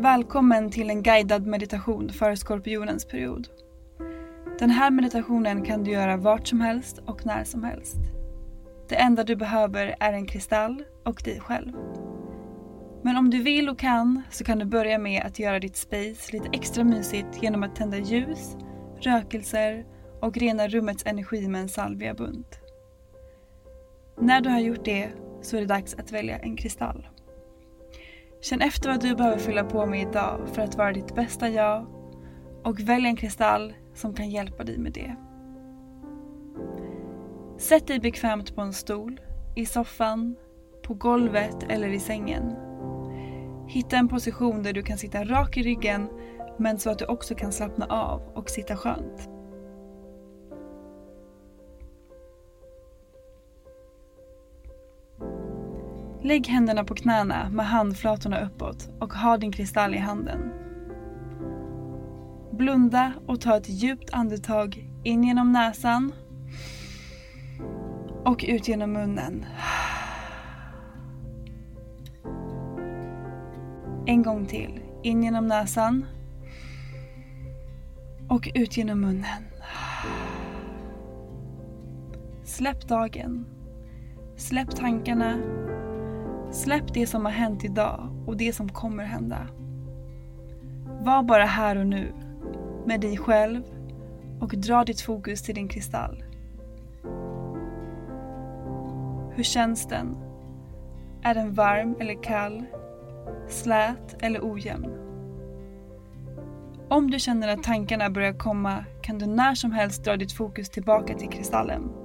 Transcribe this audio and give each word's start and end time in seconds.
Välkommen 0.00 0.70
till 0.70 0.90
en 0.90 1.02
guidad 1.02 1.46
meditation 1.46 2.08
för 2.08 2.34
skorpionens 2.34 3.04
period. 3.04 3.48
Den 4.58 4.70
här 4.70 4.90
meditationen 4.90 5.64
kan 5.64 5.84
du 5.84 5.90
göra 5.90 6.16
vart 6.16 6.48
som 6.48 6.60
helst 6.60 6.98
och 7.06 7.26
när 7.26 7.44
som 7.44 7.64
helst. 7.64 7.96
Det 8.88 8.96
enda 8.96 9.24
du 9.24 9.36
behöver 9.36 9.96
är 10.00 10.12
en 10.12 10.26
kristall 10.26 10.84
och 11.04 11.22
dig 11.24 11.40
själv. 11.40 11.72
Men 13.02 13.16
om 13.16 13.30
du 13.30 13.42
vill 13.42 13.68
och 13.68 13.78
kan 13.78 14.22
så 14.30 14.44
kan 14.44 14.58
du 14.58 14.64
börja 14.64 14.98
med 14.98 15.22
att 15.22 15.38
göra 15.38 15.58
ditt 15.58 15.76
space 15.76 16.32
lite 16.32 16.48
extra 16.52 16.84
mysigt 16.84 17.42
genom 17.42 17.62
att 17.62 17.76
tända 17.76 17.98
ljus, 17.98 18.56
rökelser 19.00 19.86
och 20.20 20.36
rena 20.36 20.68
rummets 20.68 21.06
energi 21.06 21.48
med 21.48 21.60
en 21.60 21.68
salviabunt. 21.68 22.60
När 24.20 24.40
du 24.40 24.50
har 24.50 24.60
gjort 24.60 24.84
det 24.84 25.08
så 25.42 25.56
är 25.56 25.60
det 25.60 25.66
dags 25.66 25.94
att 25.94 26.12
välja 26.12 26.38
en 26.38 26.56
kristall. 26.56 27.06
Känn 28.40 28.60
efter 28.60 28.88
vad 28.88 29.00
du 29.00 29.14
behöver 29.14 29.38
fylla 29.38 29.64
på 29.64 29.86
med 29.86 30.00
idag 30.00 30.40
för 30.52 30.62
att 30.62 30.76
vara 30.76 30.92
ditt 30.92 31.14
bästa 31.14 31.48
jag 31.48 31.86
och 32.64 32.80
välj 32.80 33.06
en 33.06 33.16
kristall 33.16 33.74
som 33.94 34.14
kan 34.14 34.30
hjälpa 34.30 34.64
dig 34.64 34.78
med 34.78 34.92
det. 34.92 35.16
Sätt 37.58 37.86
dig 37.86 38.00
bekvämt 38.00 38.54
på 38.54 38.60
en 38.60 38.72
stol, 38.72 39.20
i 39.56 39.66
soffan, 39.66 40.36
på 40.82 40.94
golvet 40.94 41.62
eller 41.68 41.88
i 41.88 42.00
sängen. 42.00 42.56
Hitta 43.68 43.96
en 43.96 44.08
position 44.08 44.62
där 44.62 44.72
du 44.72 44.82
kan 44.82 44.98
sitta 44.98 45.24
rak 45.24 45.56
i 45.56 45.62
ryggen 45.62 46.08
men 46.58 46.78
så 46.78 46.90
att 46.90 46.98
du 46.98 47.06
också 47.06 47.34
kan 47.34 47.52
slappna 47.52 47.86
av 47.86 48.22
och 48.34 48.50
sitta 48.50 48.76
skönt. 48.76 49.39
Lägg 56.22 56.46
händerna 56.46 56.84
på 56.84 56.94
knäna 56.94 57.50
med 57.50 57.66
handflatorna 57.66 58.40
uppåt 58.40 58.88
och 58.98 59.12
ha 59.12 59.36
din 59.36 59.52
kristall 59.52 59.94
i 59.94 59.98
handen. 59.98 60.52
Blunda 62.52 63.12
och 63.26 63.40
ta 63.40 63.56
ett 63.56 63.68
djupt 63.68 64.10
andetag 64.12 64.88
in 65.04 65.24
genom 65.24 65.52
näsan 65.52 66.12
och 68.24 68.44
ut 68.48 68.68
genom 68.68 68.92
munnen. 68.92 69.46
En 74.06 74.22
gång 74.22 74.46
till. 74.46 74.80
In 75.02 75.22
genom 75.22 75.46
näsan 75.46 76.06
och 78.28 78.48
ut 78.54 78.76
genom 78.76 79.00
munnen. 79.00 79.44
Släpp 82.44 82.88
dagen. 82.88 83.46
Släpp 84.36 84.76
tankarna 84.76 85.38
Släpp 86.52 86.94
det 86.94 87.06
som 87.06 87.24
har 87.24 87.32
hänt 87.32 87.64
idag 87.64 88.24
och 88.26 88.36
det 88.36 88.52
som 88.52 88.68
kommer 88.68 89.04
hända. 89.04 89.46
Var 91.00 91.22
bara 91.22 91.44
här 91.44 91.76
och 91.76 91.86
nu, 91.86 92.12
med 92.86 93.00
dig 93.00 93.16
själv 93.16 93.62
och 94.40 94.48
dra 94.48 94.84
ditt 94.84 95.00
fokus 95.00 95.42
till 95.42 95.54
din 95.54 95.68
kristall. 95.68 96.24
Hur 99.34 99.42
känns 99.42 99.86
den? 99.86 100.16
Är 101.22 101.34
den 101.34 101.54
varm 101.54 101.96
eller 102.00 102.22
kall? 102.22 102.64
Slät 103.48 104.16
eller 104.22 104.40
ojämn? 104.52 104.90
Om 106.88 107.10
du 107.10 107.18
känner 107.18 107.48
att 107.48 107.62
tankarna 107.62 108.10
börjar 108.10 108.32
komma 108.32 108.84
kan 109.02 109.18
du 109.18 109.26
när 109.26 109.54
som 109.54 109.72
helst 109.72 110.04
dra 110.04 110.16
ditt 110.16 110.32
fokus 110.32 110.70
tillbaka 110.70 111.14
till 111.14 111.28
kristallen. 111.28 111.99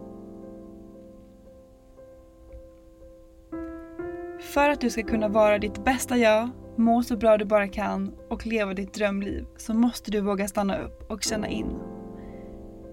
För 4.56 4.70
att 4.70 4.82
du 4.82 4.90
ska 4.90 5.04
kunna 5.04 5.28
vara 5.28 5.60
ditt 5.60 5.84
bästa 5.84 6.18
jag, 6.18 6.50
må 6.78 7.04
så 7.04 7.18
bra 7.18 7.38
du 7.38 7.46
bara 7.46 7.68
kan 7.68 8.16
och 8.30 8.46
leva 8.46 8.74
ditt 8.74 8.94
drömliv 8.94 9.46
så 9.58 9.74
måste 9.74 10.12
du 10.12 10.22
våga 10.22 10.48
stanna 10.48 10.78
upp 10.78 11.12
och 11.12 11.24
känna 11.24 11.48
in. 11.48 11.80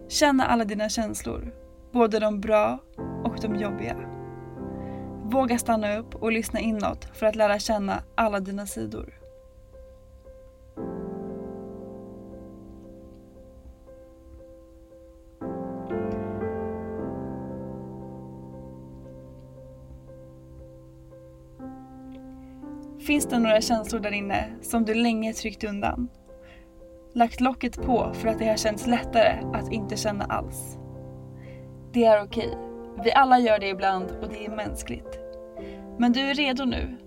Känna 0.09 0.47
alla 0.47 0.64
dina 0.64 0.88
känslor, 0.88 1.55
både 1.93 2.19
de 2.19 2.41
bra 2.41 2.79
och 3.25 3.37
de 3.43 3.56
jobbiga. 3.56 3.97
Våga 5.25 5.59
stanna 5.59 5.99
upp 5.99 6.14
och 6.14 6.32
lyssna 6.32 6.61
inåt 6.61 7.05
för 7.14 7.26
att 7.26 7.37
lära 7.37 7.59
känna 7.59 8.03
alla 8.15 8.41
dina 8.41 8.67
sidor. 8.67 9.21
Finns 23.22 23.34
det 23.34 23.38
några 23.38 23.60
känslor 23.60 24.00
där 24.00 24.12
inne 24.12 24.50
som 24.62 24.84
du 24.84 24.94
länge 24.94 25.32
tryckt 25.32 25.64
undan? 25.64 26.08
Lagt 27.14 27.40
locket 27.40 27.82
på 27.82 28.12
för 28.14 28.28
att 28.28 28.38
det 28.38 28.48
har 28.48 28.56
känts 28.56 28.86
lättare 28.86 29.40
att 29.54 29.72
inte 29.72 29.96
känna 29.96 30.24
alls? 30.24 30.78
Det 31.92 32.04
är 32.04 32.24
okej. 32.24 32.58
Vi 33.04 33.12
alla 33.12 33.38
gör 33.38 33.58
det 33.58 33.69
ibland 33.69 34.10
och 34.22 34.28
det 34.28 34.46
är 34.46 34.50
mänskligt. 34.50 35.19
Men 35.98 36.12
du 36.12 36.20
är 36.20 36.34
redo 36.34 36.64
nu. 36.64 36.98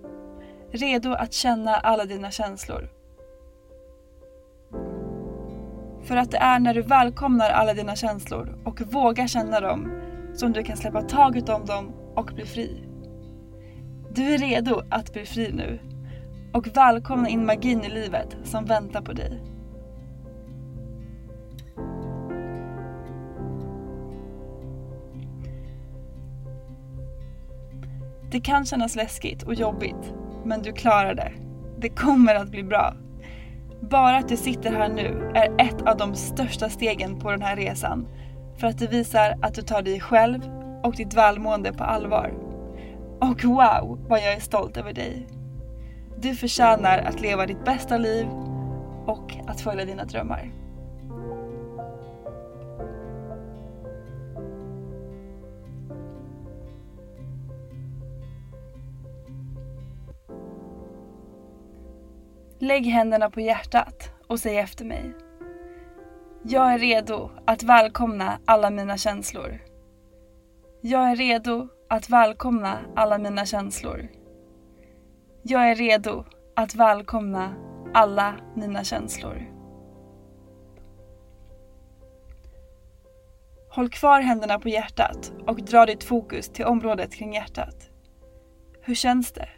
Redo 0.71 1.13
att 1.13 1.33
känna 1.33 1.75
alla 1.75 2.05
dina 2.05 2.31
känslor. 2.31 2.89
För 6.03 6.15
att 6.17 6.31
det 6.31 6.37
är 6.37 6.59
när 6.59 6.73
du 6.73 6.81
välkomnar 6.81 7.49
alla 7.49 7.73
dina 7.73 7.95
känslor 7.95 8.59
och 8.65 8.81
vågar 8.81 9.27
känna 9.27 9.59
dem 9.59 10.01
som 10.33 10.53
du 10.53 10.63
kan 10.63 10.77
släppa 10.77 11.01
taget 11.01 11.49
om 11.49 11.65
dem 11.65 11.93
och 12.15 12.31
bli 12.35 12.45
fri. 12.45 12.83
Du 14.11 14.33
är 14.33 14.37
redo 14.37 14.81
att 14.89 15.13
bli 15.13 15.25
fri 15.25 15.51
nu 15.53 15.79
och 16.55 16.67
välkomna 16.67 17.29
in 17.29 17.45
magin 17.45 17.83
i 17.83 17.89
livet 17.89 18.37
som 18.43 18.65
väntar 18.65 19.01
på 19.01 19.13
dig. 19.13 19.41
Det 28.31 28.39
kan 28.39 28.65
kännas 28.65 28.95
läskigt 28.95 29.43
och 29.43 29.53
jobbigt, 29.53 30.13
men 30.45 30.61
du 30.61 30.71
klarar 30.71 31.15
det. 31.15 31.31
Det 31.77 31.89
kommer 31.89 32.35
att 32.35 32.49
bli 32.51 32.63
bra. 32.63 32.93
Bara 33.81 34.17
att 34.17 34.29
du 34.29 34.37
sitter 34.37 34.71
här 34.71 34.89
nu 34.89 35.31
är 35.35 35.67
ett 35.67 35.81
av 35.81 35.97
de 35.97 36.15
största 36.15 36.69
stegen 36.69 37.19
på 37.19 37.31
den 37.31 37.41
här 37.41 37.55
resan. 37.55 38.07
För 38.57 38.67
att 38.67 38.77
det 38.77 38.87
visar 38.87 39.35
att 39.41 39.53
du 39.53 39.61
tar 39.61 39.81
dig 39.81 39.99
själv 39.99 40.41
och 40.83 40.95
ditt 40.95 41.13
välmående 41.13 41.73
på 41.73 41.83
allvar. 41.83 42.33
Och 43.21 43.43
wow, 43.43 44.05
vad 44.09 44.19
jag 44.19 44.33
är 44.33 44.39
stolt 44.39 44.77
över 44.77 44.93
dig. 44.93 45.27
Du 46.17 46.35
förtjänar 46.35 46.97
att 46.97 47.21
leva 47.21 47.45
ditt 47.45 47.65
bästa 47.65 47.97
liv 47.97 48.27
och 49.05 49.33
att 49.47 49.61
följa 49.61 49.85
dina 49.85 50.05
drömmar. 50.05 50.51
Lägg 62.59 62.85
händerna 62.85 63.29
på 63.29 63.39
hjärtat 63.41 64.11
och 64.27 64.39
säg 64.39 64.57
efter 64.57 64.85
mig. 64.85 65.13
Jag 66.43 66.73
är 66.73 66.77
redo 66.77 67.29
att 67.45 67.63
välkomna 67.63 68.39
alla 68.45 68.69
mina 68.69 68.97
känslor. 68.97 69.59
Jag 70.81 71.11
är 71.11 71.15
redo 71.15 71.67
att 71.89 72.09
välkomna 72.09 72.77
alla 72.95 73.17
mina 73.17 73.45
känslor. 73.45 74.07
Jag 75.47 75.69
är 75.69 75.75
redo 75.75 76.23
att 76.55 76.75
välkomna 76.75 77.55
alla 77.93 78.35
mina 78.55 78.83
känslor. 78.83 79.51
Håll 83.69 83.89
kvar 83.89 84.21
händerna 84.21 84.59
på 84.59 84.69
hjärtat 84.69 85.33
och 85.47 85.55
dra 85.55 85.85
ditt 85.85 86.03
fokus 86.03 86.49
till 86.49 86.65
området 86.65 87.13
kring 87.13 87.33
hjärtat. 87.33 87.89
Hur 88.81 88.95
känns 88.95 89.31
det? 89.31 89.49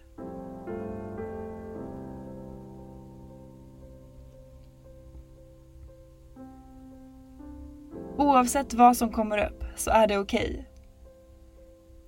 Oavsett 8.18 8.74
vad 8.74 8.98
som 8.98 9.12
kommer 9.12 9.38
upp 9.38 9.64
så 9.76 9.92
är 9.92 10.08
det 10.08 10.18
okej. 10.18 10.50
Okay. 10.50 10.64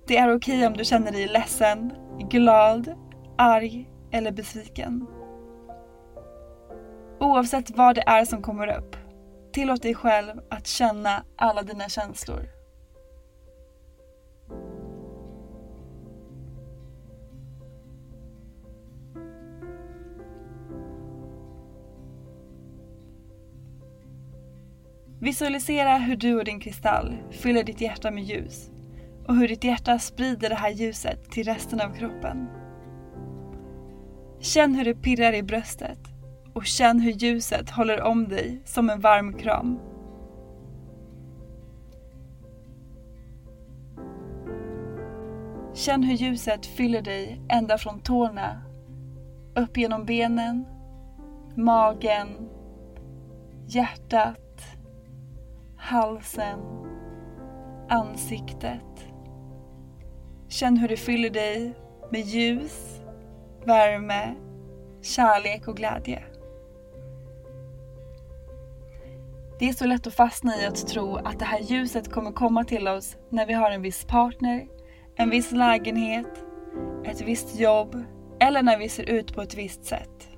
Det 0.06 0.16
är 0.16 0.36
okej 0.36 0.56
okay 0.56 0.66
om 0.66 0.72
du 0.72 0.84
känner 0.84 1.12
dig 1.12 1.28
ledsen, 1.28 1.92
glad, 2.30 2.94
arg 3.40 3.88
eller 4.10 4.32
besviken. 4.32 5.06
Oavsett 7.20 7.70
vad 7.70 7.94
det 7.94 8.02
är 8.06 8.24
som 8.24 8.42
kommer 8.42 8.76
upp, 8.78 8.96
tillåt 9.52 9.82
dig 9.82 9.94
själv 9.94 10.40
att 10.50 10.66
känna 10.66 11.24
alla 11.36 11.62
dina 11.62 11.88
känslor. 11.88 12.48
Visualisera 25.20 25.96
hur 25.96 26.16
du 26.16 26.34
och 26.34 26.44
din 26.44 26.60
kristall 26.60 27.16
fyller 27.30 27.64
ditt 27.64 27.80
hjärta 27.80 28.10
med 28.10 28.24
ljus 28.24 28.70
och 29.26 29.36
hur 29.36 29.48
ditt 29.48 29.64
hjärta 29.64 29.98
sprider 29.98 30.48
det 30.48 30.54
här 30.54 30.70
ljuset 30.70 31.30
till 31.30 31.44
resten 31.44 31.80
av 31.80 31.94
kroppen. 31.94 32.59
Känn 34.40 34.74
hur 34.74 34.84
det 34.84 34.94
pirrar 34.94 35.32
i 35.32 35.42
bröstet 35.42 35.98
och 36.54 36.66
känn 36.66 37.00
hur 37.00 37.12
ljuset 37.12 37.70
håller 37.70 38.02
om 38.02 38.28
dig 38.28 38.62
som 38.64 38.90
en 38.90 39.00
varm 39.00 39.32
kram. 39.32 39.78
Känn 45.74 46.02
hur 46.02 46.14
ljuset 46.14 46.66
fyller 46.66 47.02
dig 47.02 47.40
ända 47.48 47.78
från 47.78 48.00
tårna, 48.00 48.62
upp 49.54 49.76
genom 49.76 50.04
benen, 50.04 50.64
magen, 51.56 52.28
hjärtat 53.66 54.50
halsen, 55.80 56.60
ansiktet. 57.88 59.06
Känn 60.48 60.76
hur 60.76 60.88
det 60.88 60.96
fyller 60.96 61.30
dig 61.30 61.74
med 62.10 62.20
ljus, 62.20 62.99
värme, 63.66 64.34
kärlek 65.02 65.68
och 65.68 65.76
glädje. 65.76 66.22
Det 69.58 69.68
är 69.68 69.72
så 69.72 69.86
lätt 69.86 70.06
att 70.06 70.14
fastna 70.14 70.56
i 70.56 70.66
att 70.66 70.88
tro 70.88 71.16
att 71.16 71.38
det 71.38 71.44
här 71.44 71.60
ljuset 71.60 72.12
kommer 72.12 72.32
komma 72.32 72.64
till 72.64 72.88
oss 72.88 73.16
när 73.28 73.46
vi 73.46 73.52
har 73.52 73.70
en 73.70 73.82
viss 73.82 74.04
partner, 74.04 74.66
en 75.16 75.30
viss 75.30 75.52
lägenhet, 75.52 76.44
ett 77.04 77.20
visst 77.20 77.60
jobb 77.60 78.04
eller 78.40 78.62
när 78.62 78.78
vi 78.78 78.88
ser 78.88 79.10
ut 79.10 79.34
på 79.34 79.42
ett 79.42 79.54
visst 79.54 79.84
sätt. 79.84 80.28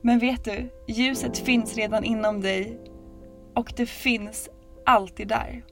Men 0.00 0.18
vet 0.18 0.44
du, 0.44 0.70
ljuset 0.86 1.38
finns 1.38 1.76
redan 1.76 2.04
inom 2.04 2.40
dig 2.40 2.78
och 3.54 3.72
det 3.76 3.86
finns 3.86 4.48
alltid 4.84 5.28
där. 5.28 5.64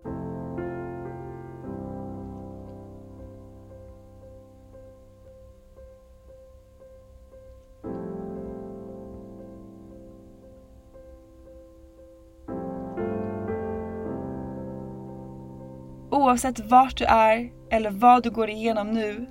Oavsett 16.17 16.71
vart 16.71 16.97
du 16.97 17.05
är 17.05 17.51
eller 17.71 17.91
vad 17.91 18.23
du 18.23 18.31
går 18.31 18.51
igenom 18.51 18.91
nu 18.91 19.27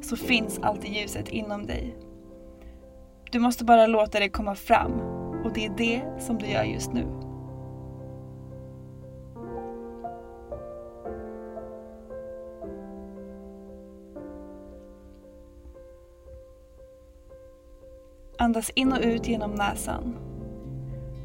så 0.00 0.16
finns 0.16 0.58
alltid 0.58 0.92
ljuset 0.92 1.28
inom 1.28 1.66
dig. 1.66 1.96
Du 3.30 3.38
måste 3.38 3.64
bara 3.64 3.86
låta 3.86 4.18
det 4.18 4.28
komma 4.28 4.54
fram 4.54 4.92
och 5.44 5.52
det 5.52 5.66
är 5.66 5.74
det 5.76 6.22
som 6.22 6.38
du 6.38 6.46
gör 6.46 6.64
just 6.64 6.92
nu. 6.92 7.06
Andas 18.38 18.70
in 18.70 18.92
och 18.92 19.00
ut 19.02 19.28
genom 19.28 19.50
näsan. 19.50 20.16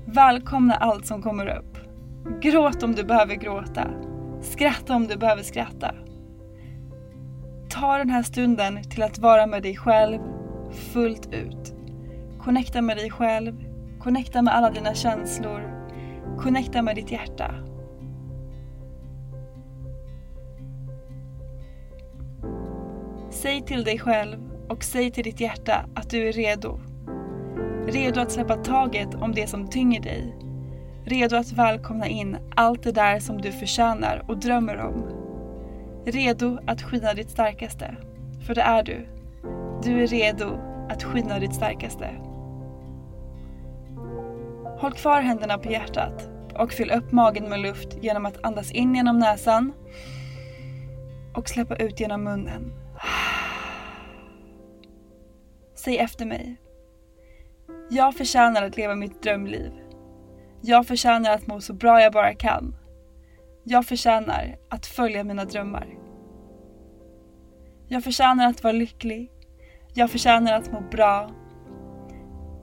Välkomna 0.05 0.74
allt 0.74 1.05
som 1.05 1.22
kommer 1.22 1.58
upp. 1.58 1.77
Gråt 2.41 2.84
om 2.84 2.96
du 2.96 3.03
behöver 3.03 3.36
gråta. 3.36 4.08
Skratta 4.41 4.96
om 4.96 5.08
du 5.08 5.17
behöver 5.17 5.43
skratta. 5.43 5.96
Ta 7.69 7.98
den 7.98 8.10
här 8.10 8.24
stunden 8.24 8.84
till 8.84 9.03
att 9.03 9.19
vara 9.19 9.48
med 9.48 9.63
dig 9.63 9.77
själv 9.77 10.19
fullt 10.72 11.34
ut. 11.34 11.75
Connecta 12.39 12.81
med 12.81 12.98
dig 12.98 13.10
själv. 13.10 13.63
Connecta 14.00 14.41
med 14.41 14.55
alla 14.55 14.69
dina 14.69 14.93
känslor. 14.93 15.62
Connecta 16.38 16.81
med 16.81 16.96
ditt 16.96 17.12
hjärta. 17.12 17.55
Säg 23.29 23.62
till 23.65 23.84
dig 23.84 24.00
själv 24.00 24.38
och 24.69 24.84
säg 24.84 25.12
till 25.12 25.24
ditt 25.24 25.39
hjärta 25.39 25.86
att 25.96 26.10
du 26.10 26.29
är 26.29 26.34
redo. 26.34 26.79
Redo 27.88 28.19
att 28.19 28.31
släppa 28.31 28.55
taget 28.55 29.15
om 29.15 29.31
det 29.31 29.48
som 29.48 29.67
tynger 29.67 30.01
dig. 30.01 30.49
Redo 31.09 31.35
att 31.35 31.51
välkomna 31.51 32.07
in 32.07 32.37
allt 32.55 32.83
det 32.83 32.91
där 32.91 33.19
som 33.19 33.41
du 33.41 33.51
förtjänar 33.51 34.25
och 34.27 34.37
drömmer 34.37 34.77
om. 34.77 35.03
Redo 36.05 36.59
att 36.67 36.81
skina 36.81 37.13
ditt 37.13 37.29
starkaste. 37.29 37.95
För 38.47 38.55
det 38.55 38.61
är 38.61 38.83
du. 38.83 39.07
Du 39.83 40.03
är 40.03 40.07
redo 40.07 40.59
att 40.89 41.03
skina 41.03 41.39
ditt 41.39 41.55
starkaste. 41.55 42.15
Håll 44.79 44.93
kvar 44.93 45.21
händerna 45.21 45.57
på 45.57 45.71
hjärtat 45.71 46.29
och 46.55 46.71
fyll 46.71 46.91
upp 46.91 47.11
magen 47.11 47.49
med 47.49 47.59
luft 47.59 47.97
genom 48.01 48.25
att 48.25 48.45
andas 48.45 48.71
in 48.71 48.95
genom 48.95 49.19
näsan 49.19 49.73
och 51.35 51.49
släppa 51.49 51.75
ut 51.75 51.99
genom 51.99 52.23
munnen. 52.23 52.73
Säg 55.75 55.97
efter 55.97 56.25
mig. 56.25 56.55
Jag 57.89 58.15
förtjänar 58.15 58.63
att 58.63 58.77
leva 58.77 58.95
mitt 58.95 59.23
drömliv. 59.23 59.88
Jag 60.61 60.87
förtjänar 60.87 61.31
att 61.31 61.47
må 61.47 61.61
så 61.61 61.73
bra 61.73 62.01
jag 62.01 62.13
bara 62.13 62.33
kan. 62.33 62.75
Jag 63.63 63.85
förtjänar 63.85 64.57
att 64.69 64.85
följa 64.85 65.23
mina 65.23 65.45
drömmar. 65.45 65.87
Jag 67.87 68.03
förtjänar 68.03 68.47
att 68.49 68.63
vara 68.63 68.73
lycklig. 68.73 69.31
Jag 69.93 70.11
förtjänar 70.11 70.53
att 70.53 70.71
må 70.71 70.81
bra. 70.81 71.31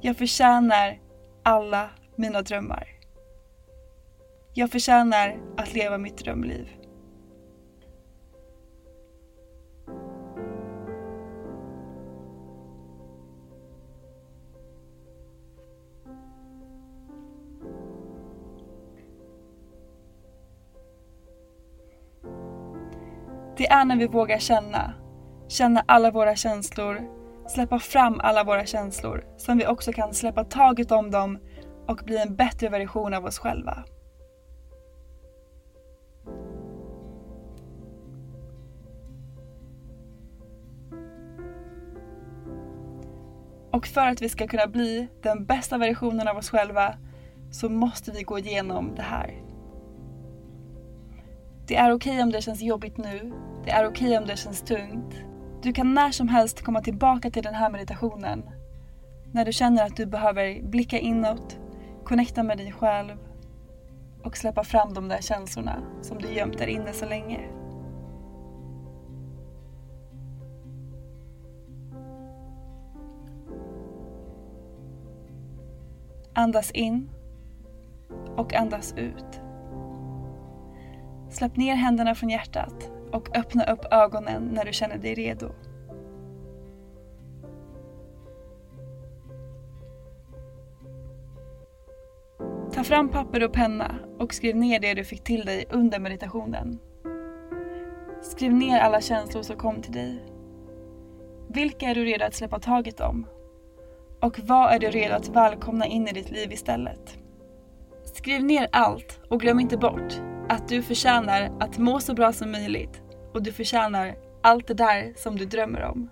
Jag 0.01 0.17
förtjänar 0.17 0.99
alla 1.43 1.91
mina 2.17 2.43
drömmar. 2.43 2.89
Jag 4.55 4.71
förtjänar 4.71 5.37
att 5.57 5.75
leva 5.75 5.99
mitt 5.99 6.19
drömliv. 6.19 6.76
Det 23.57 23.67
är 23.67 23.85
när 23.85 23.97
vi 23.97 24.07
vågar 24.07 24.39
känna, 24.39 24.93
känna 25.49 25.85
alla 25.89 26.11
våra 26.11 26.37
känslor, 26.37 27.01
släppa 27.49 27.79
fram 27.79 28.21
alla 28.21 28.45
våra 28.45 28.67
känslor 28.67 29.25
som 29.37 29.59
vi 29.59 29.67
också 29.67 29.93
kan 29.93 30.15
släppa 30.15 30.45
taget 30.45 30.93
om 30.93 31.11
dem 31.11 31.39
och 31.87 32.01
bli 32.05 32.19
en 32.19 32.37
bättre 32.37 32.69
version 32.69 33.15
av 33.15 33.25
oss 33.25 33.39
själva. 33.39 33.85
Och 43.71 43.87
för 43.87 44.07
att 44.07 44.23
vi 44.23 44.29
ska 44.29 44.47
kunna 44.49 44.67
bli 44.67 45.09
den 45.23 45.47
bästa 45.47 45.79
versionen 45.79 46.29
av 46.29 46.37
oss 46.37 46.51
själva 46.51 46.95
så 47.51 47.69
måste 47.69 48.11
vi 48.11 48.23
gå 48.23 48.39
igenom 48.39 48.95
det 48.95 49.03
här. 49.03 49.46
Det 51.69 51.77
är 51.77 51.93
okej 51.93 52.23
om 52.23 52.33
det 52.33 52.43
känns 52.43 52.63
jobbigt 52.63 52.97
nu. 52.97 53.33
Det 53.65 53.71
är 53.71 53.89
okej 53.89 54.19
om 54.19 54.27
det 54.27 54.37
känns 54.37 54.63
tungt. 54.63 55.15
Du 55.63 55.73
kan 55.73 55.95
när 55.95 56.11
som 56.11 56.29
helst 56.29 56.63
komma 56.63 56.81
tillbaka 56.81 57.31
till 57.31 57.43
den 57.43 57.55
här 57.55 57.71
meditationen. 57.71 58.43
När 59.33 59.45
du 59.45 59.53
känner 59.53 59.87
att 59.87 59.97
du 59.97 60.07
behöver 60.07 60.63
blicka 60.63 60.99
inåt, 60.99 61.59
connecta 62.05 62.43
med 62.43 62.59
dig 62.59 62.73
själv 62.73 63.19
och 64.23 64.37
släppa 64.37 64.65
fram 64.65 64.95
de 64.95 65.09
där 65.09 65.21
känslorna 65.21 65.83
som 66.03 66.19
du 66.19 66.33
gömt 66.33 66.59
där 66.59 66.67
inne 66.67 66.93
så 66.93 67.07
länge. 67.07 67.41
Andas 76.33 76.71
in 76.71 77.11
och 78.37 78.55
andas 78.55 78.95
ut. 78.97 79.46
Släpp 81.37 81.57
ner 81.57 81.75
händerna 81.75 82.15
från 82.15 82.31
hjärtat 82.31 82.91
och 83.13 83.37
öppna 83.37 83.65
upp 83.65 83.85
ögonen 83.91 84.43
när 84.43 84.65
du 84.65 84.73
känner 84.73 84.99
dig 84.99 85.15
redo. 85.15 85.53
Ta 92.73 92.85
fram 92.85 93.09
papper 93.09 93.45
och 93.45 93.53
penna 93.53 93.95
och 94.19 94.35
skriv 94.35 94.57
ner 94.57 94.81
det 94.81 94.95
du 94.95 95.05
fick 95.05 95.25
till 95.25 95.45
dig 95.45 95.65
under 95.71 95.99
meditationen. 95.99 96.79
Skriv 98.23 98.53
ner 98.53 98.81
alla 98.81 99.01
känslor 99.01 99.43
som 99.43 99.57
kom 99.57 99.83
till 99.83 99.93
dig. 99.93 100.25
Vilka 101.49 101.87
är 101.87 101.95
du 101.95 102.05
redo 102.05 102.25
att 102.25 102.35
släppa 102.35 102.59
taget 102.59 103.01
om? 103.01 103.27
Och 104.21 104.39
vad 104.39 104.75
är 104.75 104.79
du 104.79 104.91
redo 104.91 105.15
att 105.15 105.29
välkomna 105.29 105.87
in 105.87 106.09
i 106.09 106.13
ditt 106.13 106.31
liv 106.31 106.53
istället? 106.53 107.19
Skriv 108.05 108.45
ner 108.45 108.69
allt 108.73 109.21
och 109.31 109.41
glöm 109.41 109.61
inte 109.61 109.77
bort 109.77 110.36
att 110.49 110.69
du 110.69 110.83
förtjänar 110.83 111.53
att 111.61 111.79
må 111.79 112.01
så 112.01 112.15
bra 112.15 112.33
som 112.33 112.53
möjligt 112.53 113.03
och 113.35 113.43
du 113.43 113.53
förtjänar 113.53 114.15
allt 114.43 114.67
det 114.67 114.75
där 114.75 115.13
som 115.17 115.39
du 115.39 115.45
drömmer 115.45 115.83
om. 115.83 116.11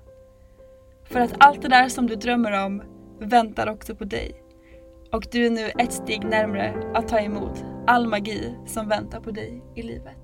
För 1.05 1.21
att 1.21 1.35
allt 1.39 1.63
det 1.63 1.69
där 1.69 1.89
som 1.89 2.07
du 2.07 2.17
drömmer 2.17 2.65
om 2.65 2.83
väntar 3.21 3.69
också 3.69 3.95
på 3.95 4.05
dig. 4.05 4.43
Och 5.13 5.27
du 5.31 5.47
är 5.47 5.51
nu 5.51 5.71
ett 5.79 5.93
steg 5.93 6.25
närmre 6.25 6.75
att 6.95 7.09
ta 7.09 7.21
emot 7.21 7.65
all 7.87 8.07
magi 8.07 8.55
som 8.67 8.89
väntar 8.89 9.21
på 9.21 9.31
dig 9.31 9.63
i 9.75 9.83
livet. 9.83 10.24